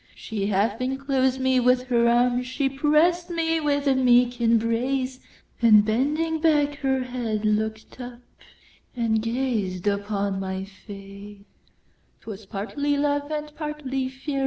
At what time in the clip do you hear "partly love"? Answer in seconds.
12.47-13.29